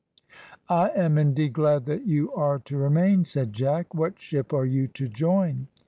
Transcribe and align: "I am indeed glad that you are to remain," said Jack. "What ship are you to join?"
"I 0.67 0.89
am 0.95 1.19
indeed 1.19 1.53
glad 1.53 1.85
that 1.85 2.07
you 2.07 2.33
are 2.33 2.57
to 2.57 2.75
remain," 2.75 3.23
said 3.23 3.53
Jack. 3.53 3.93
"What 3.93 4.17
ship 4.17 4.51
are 4.51 4.65
you 4.65 4.87
to 4.87 5.07
join?" 5.07 5.67